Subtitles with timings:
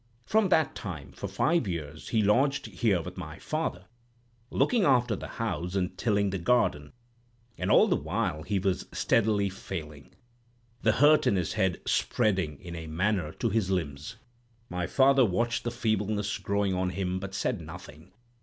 [0.25, 3.85] From that time for five years he lodged here with my father,
[4.49, 6.93] looking after the house and tilling the garden.
[7.55, 10.15] And all the while he was steadily failing;
[10.81, 14.15] the hurt in his head spreading, in a manner, to his limbs.
[14.69, 18.11] My father watched the feebleness growing on him, but said nothing.